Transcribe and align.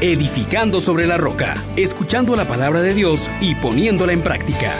edificando 0.00 0.80
sobre 0.80 1.06
la 1.06 1.16
roca, 1.16 1.54
escuchando 1.76 2.36
la 2.36 2.44
palabra 2.44 2.82
de 2.82 2.94
Dios 2.94 3.30
y 3.40 3.56
poniéndola 3.56 4.12
en 4.12 4.22
práctica. 4.22 4.72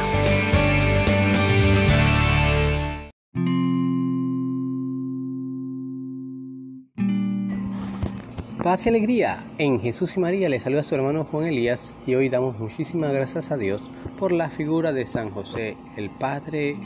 Paz 8.62 8.86
y 8.86 8.90
alegría. 8.90 9.44
En 9.56 9.80
Jesús 9.80 10.16
y 10.16 10.20
María 10.20 10.48
le 10.48 10.60
saluda 10.60 10.82
su 10.82 10.94
hermano 10.94 11.24
Juan 11.24 11.46
Elías 11.46 11.94
y 12.06 12.14
hoy 12.14 12.28
damos 12.28 12.58
muchísimas 12.58 13.12
gracias 13.12 13.50
a 13.50 13.56
Dios 13.56 13.82
por 14.18 14.30
la 14.30 14.50
figura 14.50 14.92
de 14.92 15.06
San 15.06 15.30
José, 15.30 15.76
el 15.96 16.10
Padre 16.10 16.76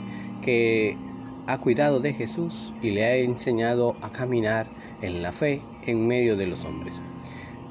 que 0.41 0.97
ha 1.45 1.57
cuidado 1.59 1.99
de 1.99 2.13
Jesús 2.13 2.73
y 2.81 2.91
le 2.91 3.05
ha 3.05 3.15
enseñado 3.17 3.95
a 4.01 4.09
caminar 4.09 4.65
en 5.01 5.21
la 5.21 5.31
fe 5.31 5.61
en 5.85 6.07
medio 6.07 6.37
de 6.37 6.47
los 6.47 6.63
hombres. 6.63 7.01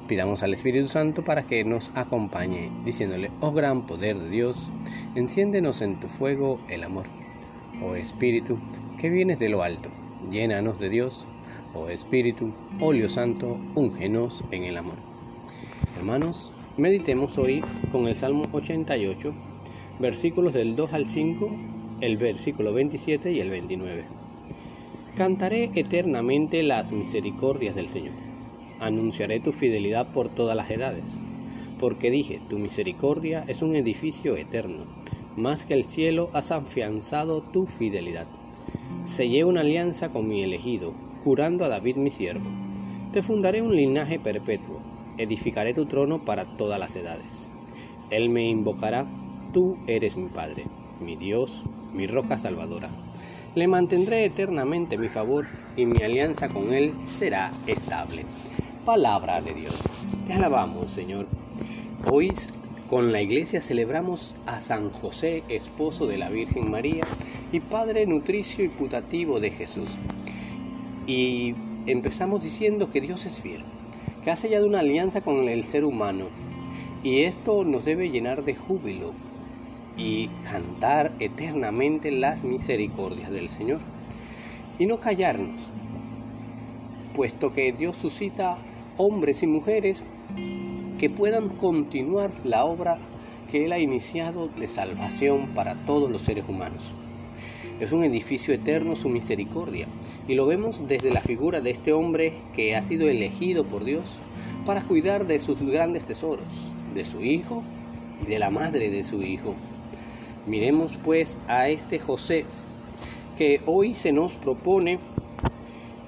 Pidamos 0.07 0.43
al 0.43 0.53
Espíritu 0.53 0.87
Santo 0.87 1.23
para 1.23 1.43
que 1.43 1.63
nos 1.63 1.91
acompañe, 1.95 2.69
diciéndole, 2.83 3.31
oh 3.39 3.51
gran 3.51 3.85
poder 3.87 4.19
de 4.19 4.29
Dios, 4.29 4.69
enciéndenos 5.15 5.81
en 5.81 5.99
tu 5.99 6.07
fuego 6.07 6.59
el 6.69 6.83
amor. 6.83 7.05
Oh 7.81 7.95
Espíritu, 7.95 8.57
que 8.99 9.09
vienes 9.09 9.39
de 9.39 9.49
lo 9.49 9.63
alto, 9.63 9.89
llénanos 10.29 10.79
de 10.79 10.89
Dios. 10.89 11.25
Oh 11.73 11.89
Espíritu, 11.89 12.53
óleo 12.79 13.09
santo, 13.09 13.57
úngenos 13.75 14.43
en 14.51 14.63
el 14.65 14.77
amor. 14.77 14.97
Hermanos, 15.97 16.51
meditemos 16.77 17.37
hoy 17.37 17.63
con 17.91 18.07
el 18.07 18.15
Salmo 18.15 18.47
88, 18.51 19.33
versículos 19.99 20.53
del 20.53 20.75
2 20.75 20.93
al 20.93 21.05
5 21.05 21.49
el 22.03 22.17
versículo 22.17 22.73
27 22.73 23.31
y 23.31 23.39
el 23.39 23.49
29. 23.49 24.03
Cantaré 25.15 25.71
eternamente 25.73 26.61
las 26.61 26.91
misericordias 26.91 27.75
del 27.75 27.87
Señor. 27.87 28.32
Anunciaré 28.83 29.39
tu 29.39 29.53
fidelidad 29.53 30.11
por 30.11 30.27
todas 30.27 30.57
las 30.57 30.69
edades. 30.69 31.05
Porque 31.79 32.11
dije, 32.11 32.41
tu 32.49 32.59
misericordia 32.59 33.45
es 33.47 33.61
un 33.61 33.77
edificio 33.77 34.35
eterno. 34.35 34.83
Más 35.37 35.63
que 35.63 35.73
el 35.73 35.85
cielo 35.85 36.29
has 36.33 36.51
afianzado 36.51 37.41
tu 37.41 37.65
fidelidad. 37.65 38.27
Sellé 39.05 39.45
una 39.45 39.61
alianza 39.61 40.09
con 40.09 40.27
mi 40.27 40.43
elegido, 40.43 40.93
jurando 41.23 41.63
a 41.63 41.69
David 41.69 41.95
mi 41.95 42.09
siervo. 42.09 42.49
Te 43.13 43.21
fundaré 43.21 43.61
un 43.61 43.73
linaje 43.73 44.19
perpetuo. 44.19 44.81
Edificaré 45.17 45.73
tu 45.73 45.85
trono 45.85 46.25
para 46.25 46.43
todas 46.43 46.77
las 46.77 46.93
edades. 46.97 47.49
Él 48.09 48.27
me 48.27 48.49
invocará, 48.49 49.05
tú 49.53 49.77
eres 49.87 50.17
mi 50.17 50.27
Padre, 50.27 50.65
mi 50.99 51.15
Dios, 51.15 51.63
mi 51.93 52.05
roca 52.05 52.35
salvadora. 52.35 52.89
Le 53.55 53.65
mantendré 53.65 54.25
eternamente 54.25 54.97
mi 54.97 55.07
favor 55.07 55.47
y 55.77 55.85
mi 55.85 56.03
alianza 56.03 56.49
con 56.49 56.73
él 56.73 56.91
será 57.07 57.53
estable. 57.65 58.25
Palabra 58.85 59.41
de 59.41 59.53
Dios. 59.53 59.81
Te 60.27 60.33
alabamos, 60.33 60.91
Señor. 60.91 61.25
Hoy 62.11 62.33
con 62.89 63.13
la 63.13 63.21
iglesia 63.21 63.61
celebramos 63.61 64.35
a 64.45 64.59
San 64.59 64.89
José, 64.89 65.41
esposo 65.47 66.05
de 66.05 66.17
la 66.17 66.27
Virgen 66.27 66.69
María 66.69 67.05
y 67.53 67.61
padre 67.61 68.05
nutricio 68.05 68.65
y 68.65 68.67
putativo 68.67 69.39
de 69.39 69.51
Jesús. 69.51 69.89
Y 71.07 71.55
empezamos 71.85 72.43
diciendo 72.43 72.91
que 72.91 72.99
Dios 72.99 73.25
es 73.25 73.39
fiel, 73.39 73.63
que 74.21 74.31
ha 74.31 74.35
sellado 74.35 74.67
una 74.67 74.79
alianza 74.79 75.21
con 75.21 75.47
el 75.47 75.63
ser 75.63 75.85
humano. 75.85 76.25
Y 77.03 77.21
esto 77.21 77.63
nos 77.63 77.85
debe 77.85 78.09
llenar 78.09 78.43
de 78.43 78.55
júbilo, 78.55 79.13
y 79.95 80.27
cantar 80.43 81.13
eternamente 81.19 82.11
las 82.11 82.43
misericordias 82.43 83.31
del 83.31 83.47
Señor. 83.47 83.79
Y 84.77 84.87
no 84.87 84.99
callarnos, 84.99 85.69
puesto 87.15 87.53
que 87.53 87.71
Dios 87.71 87.95
suscita 87.95 88.57
hombres 88.97 89.43
y 89.43 89.47
mujeres 89.47 90.03
que 90.99 91.09
puedan 91.09 91.49
continuar 91.49 92.31
la 92.43 92.65
obra 92.65 92.97
que 93.49 93.65
Él 93.65 93.71
ha 93.71 93.79
iniciado 93.79 94.47
de 94.47 94.67
salvación 94.67 95.47
para 95.55 95.75
todos 95.85 96.09
los 96.09 96.21
seres 96.21 96.47
humanos. 96.47 96.83
Es 97.79 97.91
un 97.91 98.03
edificio 98.03 98.53
eterno 98.53 98.95
su 98.95 99.09
misericordia 99.09 99.87
y 100.27 100.35
lo 100.35 100.45
vemos 100.45 100.87
desde 100.87 101.11
la 101.11 101.21
figura 101.21 101.59
de 101.59 101.71
este 101.71 101.91
hombre 101.91 102.33
que 102.55 102.75
ha 102.75 102.83
sido 102.83 103.09
elegido 103.09 103.65
por 103.65 103.83
Dios 103.83 104.17
para 104.65 104.81
cuidar 104.81 105.27
de 105.27 105.39
sus 105.39 105.61
grandes 105.61 106.05
tesoros, 106.05 106.71
de 106.93 107.03
su 107.03 107.21
hijo 107.21 107.63
y 108.23 108.29
de 108.29 108.39
la 108.39 108.49
madre 108.49 108.89
de 108.89 109.03
su 109.03 109.21
hijo. 109.23 109.55
Miremos 110.45 110.93
pues 111.03 111.37
a 111.47 111.67
este 111.69 111.99
José 111.99 112.45
que 113.37 113.59
hoy 113.65 113.95
se 113.95 114.11
nos 114.11 114.33
propone 114.33 114.99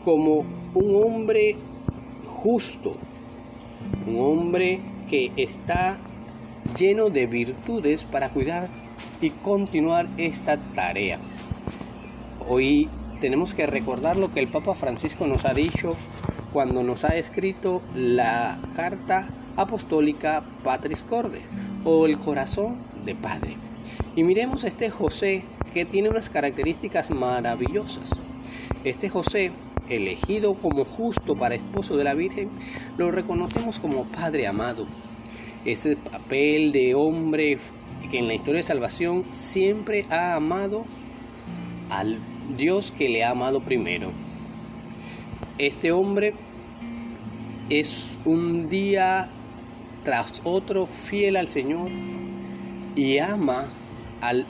como 0.04 0.46
un 0.76 1.04
hombre 1.04 1.56
justo, 2.26 2.96
un 4.08 4.20
hombre 4.20 4.82
que 5.10 5.32
está 5.38 5.98
lleno 6.78 7.10
de 7.10 7.28
virtudes 7.28 8.04
para 8.04 8.30
cuidar 8.30 8.68
y 9.22 9.30
continuar 9.30 10.08
esta 10.18 10.58
tarea. 10.58 11.20
Hoy 12.48 12.90
tenemos 13.22 13.54
que 13.54 13.66
recordar 13.66 14.18
lo 14.18 14.32
que 14.34 14.40
el 14.40 14.48
Papa 14.48 14.74
Francisco 14.74 15.26
nos 15.26 15.46
ha 15.46 15.54
dicho 15.54 15.96
cuando 16.54 16.84
nos 16.84 17.04
ha 17.04 17.16
escrito 17.16 17.82
la 17.96 18.60
carta 18.76 19.28
apostólica 19.56 20.44
Patris 20.64 21.02
Corde 21.02 21.42
o 21.84 22.06
el 22.06 22.18
corazón 22.18 22.78
de 23.06 23.16
Padre. 23.16 23.56
Y 24.16 24.24
miremos 24.24 24.64
a 24.64 24.68
este 24.68 24.90
José 24.90 25.44
que 25.74 25.86
tiene 25.86 26.10
unas 26.10 26.30
características 26.30 27.12
maravillosas. 27.12 28.12
Este 28.84 29.10
José, 29.10 29.52
elegido 29.90 30.54
como 30.54 30.86
justo 30.86 31.36
para 31.36 31.56
esposo 31.56 31.96
de 31.98 32.04
la 32.04 32.14
Virgen, 32.14 32.50
lo 32.98 33.12
reconocemos 33.12 33.80
como 33.80 34.06
Padre 34.06 34.48
amado. 34.48 34.86
Ese 35.66 35.96
papel 35.96 36.72
de 36.72 36.96
hombre 36.96 37.58
que 38.12 38.20
en 38.20 38.28
la 38.28 38.34
historia 38.34 38.62
de 38.62 38.68
salvación 38.68 39.24
siempre 39.32 40.06
ha 40.10 40.36
amado 40.36 40.86
al 41.90 42.20
Dios 42.58 42.92
que 42.92 43.10
le 43.10 43.24
ha 43.24 43.32
amado 43.32 43.62
primero. 43.62 44.12
Este 45.58 45.92
hombre 45.92 46.34
es 47.70 48.18
un 48.26 48.70
día 48.70 49.30
tras 50.04 50.42
otro 50.44 50.86
fiel 50.86 51.36
al 51.36 51.48
Señor 51.48 51.90
y 52.96 53.18
ama 53.18 53.66
al 54.22 54.46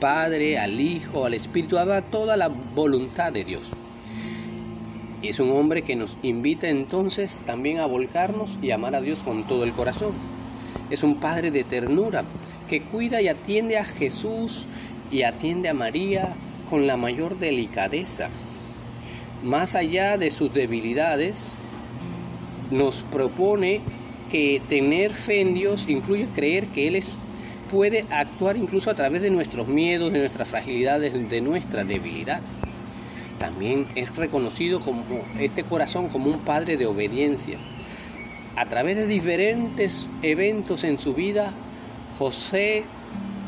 Padre, 0.00 0.58
al 0.58 0.80
Hijo, 0.80 1.24
al 1.24 1.34
Espíritu, 1.34 1.78
ama 1.78 2.02
toda 2.02 2.36
la 2.36 2.48
voluntad 2.48 3.32
de 3.32 3.44
Dios. 3.44 3.68
Es 5.22 5.40
un 5.40 5.50
hombre 5.50 5.82
que 5.82 5.96
nos 5.96 6.16
invita 6.22 6.68
entonces 6.68 7.40
también 7.44 7.78
a 7.78 7.86
volcarnos 7.86 8.58
y 8.62 8.70
amar 8.70 8.94
a 8.94 9.00
Dios 9.00 9.22
con 9.24 9.44
todo 9.44 9.64
el 9.64 9.72
corazón. 9.72 10.12
Es 10.90 11.02
un 11.02 11.16
Padre 11.16 11.50
de 11.50 11.64
ternura 11.64 12.24
que 12.68 12.82
cuida 12.82 13.20
y 13.20 13.28
atiende 13.28 13.78
a 13.78 13.84
Jesús 13.84 14.66
y 15.10 15.22
atiende 15.22 15.68
a 15.68 15.74
María 15.74 16.34
con 16.70 16.86
la 16.86 16.96
mayor 16.96 17.38
delicadeza. 17.38 18.28
Más 19.42 19.74
allá 19.74 20.18
de 20.18 20.30
sus 20.30 20.52
debilidades, 20.52 21.54
nos 22.70 23.02
propone 23.02 23.80
que 24.30 24.60
tener 24.68 25.12
fe 25.12 25.40
en 25.40 25.54
Dios 25.54 25.86
incluye 25.88 26.26
creer 26.34 26.66
que 26.66 26.88
Él 26.88 26.96
es, 26.96 27.06
puede 27.70 28.04
actuar 28.10 28.56
incluso 28.56 28.90
a 28.90 28.94
través 28.94 29.22
de 29.22 29.30
nuestros 29.30 29.68
miedos, 29.68 30.12
de 30.12 30.18
nuestras 30.18 30.48
fragilidades, 30.48 31.12
de 31.28 31.40
nuestra 31.40 31.84
debilidad. 31.84 32.40
También 33.38 33.86
es 33.94 34.14
reconocido 34.16 34.80
como 34.80 35.04
este 35.38 35.62
corazón 35.62 36.08
como 36.08 36.30
un 36.30 36.40
padre 36.40 36.76
de 36.76 36.86
obediencia. 36.86 37.58
A 38.56 38.66
través 38.66 38.96
de 38.96 39.06
diferentes 39.06 40.08
eventos 40.22 40.82
en 40.84 40.98
su 40.98 41.14
vida, 41.14 41.52
José 42.18 42.84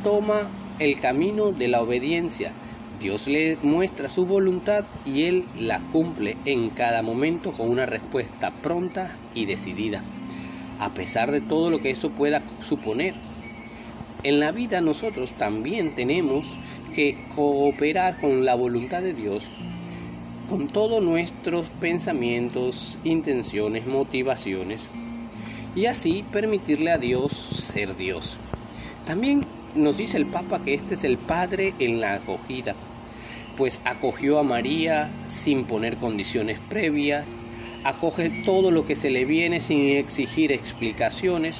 toma 0.04 0.48
el 0.78 1.00
camino 1.00 1.50
de 1.50 1.68
la 1.68 1.82
obediencia. 1.82 2.52
Dios 3.00 3.26
le 3.26 3.56
muestra 3.62 4.08
su 4.08 4.26
voluntad 4.26 4.84
y 5.04 5.22
él 5.24 5.44
la 5.58 5.80
cumple 5.80 6.36
en 6.44 6.70
cada 6.70 7.02
momento 7.02 7.50
con 7.50 7.68
una 7.68 7.86
respuesta 7.86 8.50
pronta 8.50 9.16
y 9.34 9.46
decidida 9.46 10.02
a 10.80 10.88
pesar 10.94 11.30
de 11.30 11.42
todo 11.42 11.70
lo 11.70 11.78
que 11.78 11.90
eso 11.90 12.10
pueda 12.10 12.42
suponer. 12.62 13.14
En 14.22 14.40
la 14.40 14.52
vida 14.52 14.80
nosotros 14.80 15.32
también 15.32 15.94
tenemos 15.94 16.58
que 16.94 17.16
cooperar 17.34 18.18
con 18.18 18.44
la 18.44 18.54
voluntad 18.54 19.02
de 19.02 19.14
Dios, 19.14 19.48
con 20.48 20.68
todos 20.68 21.02
nuestros 21.02 21.66
pensamientos, 21.80 22.98
intenciones, 23.04 23.86
motivaciones, 23.86 24.82
y 25.74 25.86
así 25.86 26.24
permitirle 26.32 26.90
a 26.90 26.98
Dios 26.98 27.32
ser 27.32 27.96
Dios. 27.96 28.36
También 29.06 29.46
nos 29.74 29.96
dice 29.96 30.16
el 30.16 30.26
Papa 30.26 30.60
que 30.62 30.74
este 30.74 30.94
es 30.94 31.04
el 31.04 31.16
Padre 31.16 31.74
en 31.78 32.00
la 32.00 32.14
acogida, 32.14 32.74
pues 33.56 33.80
acogió 33.84 34.38
a 34.38 34.42
María 34.42 35.10
sin 35.26 35.64
poner 35.64 35.96
condiciones 35.96 36.58
previas, 36.68 37.28
acoge 37.84 38.30
todo 38.44 38.70
lo 38.70 38.86
que 38.86 38.96
se 38.96 39.10
le 39.10 39.24
viene 39.24 39.60
sin 39.60 39.80
exigir 39.90 40.52
explicaciones. 40.52 41.56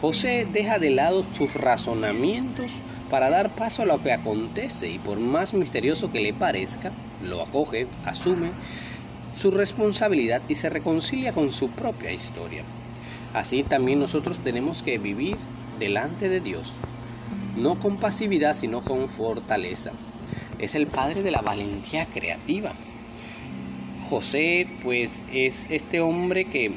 José 0.00 0.46
deja 0.52 0.78
de 0.78 0.90
lado 0.90 1.24
sus 1.32 1.54
razonamientos 1.54 2.70
para 3.10 3.30
dar 3.30 3.50
paso 3.50 3.82
a 3.82 3.86
lo 3.86 4.02
que 4.02 4.12
acontece 4.12 4.90
y 4.90 4.98
por 4.98 5.20
más 5.20 5.54
misterioso 5.54 6.12
que 6.12 6.20
le 6.20 6.34
parezca, 6.34 6.92
lo 7.24 7.40
acoge, 7.40 7.86
asume, 8.04 8.50
su 9.32 9.50
responsabilidad 9.50 10.42
y 10.48 10.54
se 10.54 10.68
reconcilia 10.70 11.32
con 11.32 11.50
su 11.50 11.70
propia 11.70 12.12
historia. 12.12 12.62
Así 13.32 13.62
también 13.62 14.00
nosotros 14.00 14.38
tenemos 14.38 14.82
que 14.82 14.98
vivir 14.98 15.36
delante 15.78 16.28
de 16.28 16.40
Dios, 16.40 16.74
no 17.56 17.76
con 17.76 17.96
pasividad, 17.96 18.54
sino 18.54 18.82
con 18.82 19.08
fortaleza. 19.08 19.92
Es 20.58 20.74
el 20.74 20.86
padre 20.86 21.22
de 21.22 21.30
la 21.30 21.42
valentía 21.42 22.06
creativa. 22.06 22.72
José, 24.08 24.68
pues, 24.82 25.20
es 25.32 25.66
este 25.68 26.00
hombre 26.00 26.44
que 26.44 26.72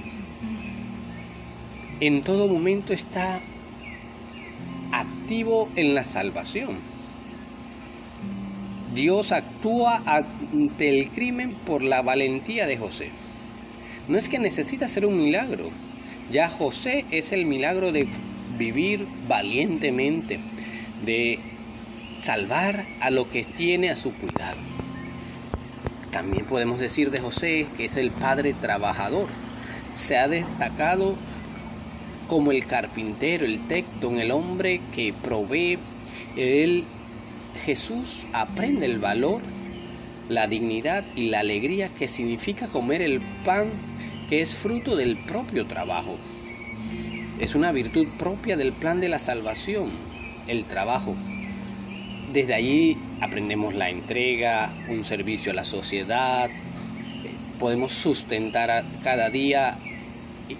en 2.00 2.22
todo 2.24 2.48
momento 2.48 2.94
está 2.94 3.40
activo 4.92 5.70
en 5.76 5.94
la 5.94 6.04
salvación. 6.04 6.78
Dios 8.96 9.32
actúa 9.32 10.02
ante 10.06 10.90
el 10.90 11.10
crimen 11.10 11.54
por 11.54 11.84
la 11.84 12.02
valentía 12.02 12.66
de 12.68 12.78
José. 12.78 13.10
No 14.08 14.18
es 14.18 14.30
que 14.30 14.40
necesita 14.40 14.86
hacer 14.86 15.06
un 15.06 15.22
milagro. 15.22 15.70
Ya 16.32 16.50
José 16.50 17.06
es 17.12 17.32
el 17.32 17.46
milagro 17.46 17.92
de 17.92 18.08
vivir 18.58 19.06
valientemente, 19.28 20.40
de 21.06 21.40
salvar 22.20 22.86
a 23.00 23.12
lo 23.12 23.30
que 23.30 23.44
tiene 23.44 23.90
a 23.90 23.96
su 23.96 24.14
cuidado. 24.14 24.58
También 26.12 26.46
podemos 26.46 26.80
decir 26.80 27.12
de 27.12 27.20
José 27.20 27.68
que 27.78 27.86
es 27.86 27.98
el 27.98 28.10
padre 28.10 28.54
trabajador. 28.54 29.28
Se 29.94 30.18
ha 30.18 30.28
destacado 30.28 31.16
como 32.30 32.52
el 32.52 32.66
carpintero, 32.68 33.44
el 33.44 33.60
tecton, 33.68 34.20
el 34.20 34.32
hombre 34.32 34.80
que 34.94 35.14
provee. 35.14 35.80
Él, 36.38 36.86
Jesús 37.66 38.28
aprende 38.32 38.86
el 38.86 39.00
valor, 39.00 39.42
la 40.30 40.48
dignidad 40.48 41.04
y 41.16 41.30
la 41.30 41.40
alegría 41.40 41.90
que 41.90 42.08
significa 42.08 42.68
comer 42.68 43.02
el 43.02 43.20
pan 43.44 43.70
que 44.30 44.42
es 44.42 44.54
fruto 44.54 44.96
del 44.96 45.18
propio 45.18 45.66
trabajo. 45.66 46.16
Es 47.40 47.56
una 47.56 47.72
virtud 47.72 48.08
propia 48.20 48.56
del 48.56 48.74
plan 48.74 49.02
de 49.02 49.10
la 49.10 49.18
salvación, 49.18 49.90
el 50.48 50.66
trabajo. 50.66 51.16
Desde 52.32 52.54
allí 52.54 52.96
aprendemos 53.22 53.74
la 53.74 53.90
entrega, 53.90 54.72
un 54.88 55.04
servicio 55.04 55.52
a 55.52 55.56
la 55.56 55.64
sociedad, 55.64 56.52
podemos 57.60 57.92
sustentar 57.92 58.86
cada 59.04 59.30
día 59.30 59.78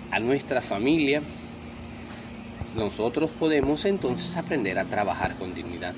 a 0.10 0.20
nuestra 0.20 0.62
familia. 0.62 1.22
Nosotros 2.76 3.32
podemos 3.32 3.86
entonces 3.86 4.38
aprender 4.38 4.78
a 4.80 4.86
trabajar 4.86 5.36
con 5.38 5.54
dignidad. 5.54 5.94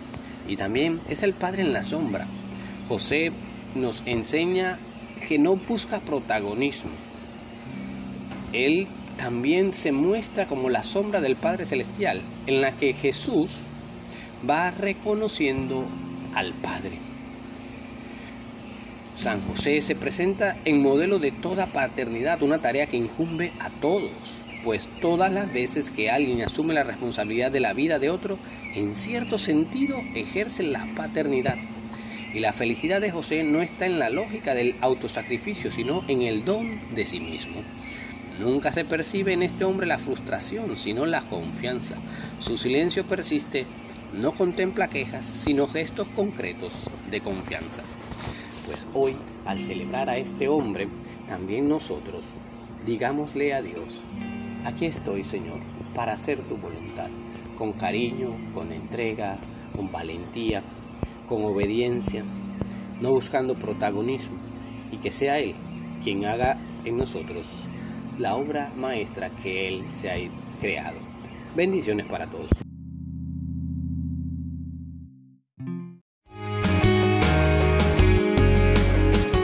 Y 0.48 0.56
también 0.56 1.00
es 1.10 1.24
el 1.24 1.34
Padre 1.34 1.62
en 1.62 1.74
la 1.74 1.84
sombra. 1.84 2.28
José 2.88 3.32
nos 3.76 4.04
enseña 4.06 4.80
que 5.28 5.38
no 5.38 5.56
busca 5.56 6.00
protagonismo. 6.00 6.92
Él 8.54 8.88
también 9.18 9.74
se 9.74 9.92
muestra 9.92 10.46
como 10.46 10.70
la 10.70 10.84
sombra 10.84 11.22
del 11.22 11.36
Padre 11.36 11.66
Celestial, 11.66 12.22
en 12.48 12.62
la 12.62 12.72
que 12.72 12.94
Jesús 12.94 13.62
va 14.50 14.72
reconociendo 14.72 15.86
al 16.34 16.54
Padre. 16.54 16.98
San 19.20 19.40
José 19.42 19.82
se 19.82 19.96
presenta 19.96 20.58
en 20.66 20.82
modelo 20.82 21.20
de 21.20 21.32
toda 21.32 21.68
paternidad, 21.68 22.42
una 22.42 22.60
tarea 22.60 22.88
que 22.88 22.98
incumbe 22.98 23.52
a 23.60 23.70
todos, 23.70 24.42
pues 24.64 24.90
todas 25.02 25.32
las 25.32 25.52
veces 25.52 25.92
que 25.92 26.10
alguien 26.10 26.42
asume 26.42 26.74
la 26.74 26.84
responsabilidad 26.84 27.52
de 27.52 27.60
la 27.60 27.74
vida 27.74 28.00
de 28.00 28.10
otro, 28.10 28.38
en 28.76 28.96
cierto 28.96 29.38
sentido 29.38 29.98
ejerce 30.16 30.64
la 30.64 30.86
paternidad. 30.96 31.58
Y 32.34 32.40
la 32.40 32.54
felicidad 32.54 33.02
de 33.02 33.12
José 33.12 33.44
no 33.44 33.62
está 33.62 33.86
en 33.86 34.00
la 34.00 34.10
lógica 34.10 34.54
del 34.54 34.76
autosacrificio, 34.82 35.72
sino 35.72 36.04
en 36.08 36.22
el 36.22 36.46
don 36.46 36.80
de 36.96 37.06
sí 37.06 37.20
mismo. 37.20 37.62
Nunca 38.40 38.72
se 38.72 38.86
percibe 38.86 39.34
en 39.34 39.44
este 39.44 39.66
hombre 39.66 39.86
la 39.86 39.98
frustración, 39.98 40.78
sino 40.78 41.06
la 41.06 41.22
confianza. 41.22 41.96
Su 42.40 42.58
silencio 42.58 43.06
persiste 43.06 43.66
no 44.14 44.32
contempla 44.32 44.88
quejas, 44.88 45.26
sino 45.26 45.68
gestos 45.68 46.08
concretos 46.16 46.74
de 47.10 47.20
confianza. 47.22 47.84
Pues 48.66 48.88
hoy, 48.94 49.16
al 49.46 49.60
celebrar 49.60 50.10
a 50.10 50.18
este 50.18 50.48
hombre, 50.48 50.88
también 51.28 51.68
nosotros 51.68 52.34
digámosle 52.86 53.54
a 53.54 53.62
Dios, 53.62 54.02
aquí 54.66 54.86
estoy 54.86 55.24
Señor, 55.24 55.60
para 55.96 56.14
hacer 56.14 56.42
tu 56.42 56.58
voluntad, 56.58 57.08
con 57.58 57.74
cariño, 57.74 58.30
con 58.54 58.72
entrega, 58.72 59.38
con 59.76 59.92
valentía, 59.92 60.62
con 61.28 61.44
obediencia, 61.44 62.24
no 63.02 63.12
buscando 63.12 63.56
protagonismo, 63.56 64.38
y 64.92 64.98
que 64.98 65.12
sea 65.12 65.40
Él 65.40 65.56
quien 66.04 66.26
haga 66.26 66.58
en 66.86 66.98
nosotros 66.98 67.68
la 68.18 68.36
obra 68.36 68.72
maestra 68.76 69.30
que 69.30 69.68
Él 69.68 69.84
se 69.92 70.10
ha 70.10 70.16
creado. 70.60 70.98
Bendiciones 71.56 72.06
para 72.06 72.28
todos. 72.28 72.50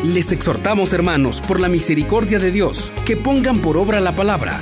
Les 0.04 0.31
exhortamos, 0.31 0.94
hermanos, 0.94 1.42
por 1.42 1.60
la 1.60 1.68
misericordia 1.68 2.40
de 2.40 2.52
Dios, 2.52 2.92
que 3.06 3.18
pongan 3.18 3.60
por 3.60 3.78
obra 3.78 4.00
la 4.00 4.16
palabra 4.16 4.62